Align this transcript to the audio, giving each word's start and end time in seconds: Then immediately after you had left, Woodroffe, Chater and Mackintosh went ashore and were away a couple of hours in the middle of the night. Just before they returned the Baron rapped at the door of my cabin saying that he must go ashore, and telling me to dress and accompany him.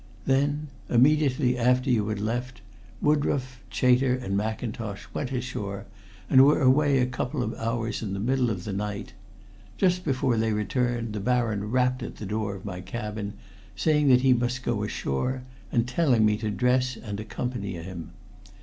Then 0.25 0.69
immediately 0.89 1.59
after 1.59 1.91
you 1.91 2.07
had 2.07 2.19
left, 2.19 2.61
Woodroffe, 3.03 3.61
Chater 3.69 4.15
and 4.15 4.35
Mackintosh 4.35 5.05
went 5.13 5.31
ashore 5.31 5.85
and 6.27 6.43
were 6.43 6.59
away 6.59 6.97
a 6.97 7.05
couple 7.05 7.43
of 7.43 7.53
hours 7.53 8.01
in 8.01 8.13
the 8.15 8.19
middle 8.19 8.49
of 8.49 8.63
the 8.63 8.73
night. 8.73 9.13
Just 9.77 10.03
before 10.03 10.37
they 10.37 10.53
returned 10.53 11.13
the 11.13 11.19
Baron 11.19 11.69
rapped 11.69 12.01
at 12.01 12.15
the 12.15 12.25
door 12.25 12.55
of 12.55 12.65
my 12.65 12.81
cabin 12.81 13.33
saying 13.75 14.07
that 14.07 14.21
he 14.21 14.33
must 14.33 14.63
go 14.63 14.81
ashore, 14.81 15.43
and 15.71 15.87
telling 15.87 16.25
me 16.25 16.35
to 16.37 16.49
dress 16.49 16.97
and 16.97 17.19
accompany 17.19 17.73
him. 17.73 18.09